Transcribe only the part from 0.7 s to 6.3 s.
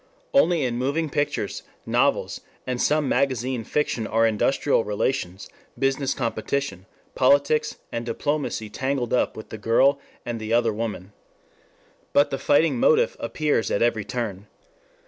moving pictures, novels, and some magazine fiction are industrial relations, business